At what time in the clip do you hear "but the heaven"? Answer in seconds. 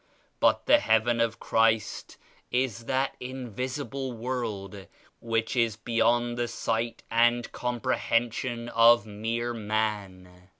0.39-1.23